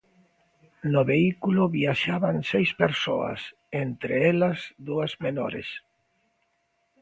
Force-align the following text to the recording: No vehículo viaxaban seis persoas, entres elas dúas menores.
No 0.93 1.01
vehículo 1.11 1.61
viaxaban 1.77 2.37
seis 2.51 2.69
persoas, 2.81 3.39
entres 3.83 4.21
elas 4.31 4.59
dúas 4.87 5.11
menores. 5.25 5.67